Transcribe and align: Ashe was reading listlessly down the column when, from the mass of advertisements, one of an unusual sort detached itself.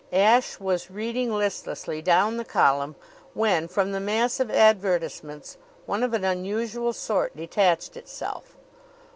Ashe 0.11 0.59
was 0.59 0.89
reading 0.89 1.31
listlessly 1.31 2.01
down 2.01 2.37
the 2.37 2.43
column 2.43 2.95
when, 3.35 3.67
from 3.67 3.91
the 3.91 3.99
mass 3.99 4.39
of 4.39 4.49
advertisements, 4.49 5.57
one 5.85 6.01
of 6.01 6.15
an 6.15 6.23
unusual 6.25 6.91
sort 6.91 7.37
detached 7.37 7.95
itself. 7.95 8.57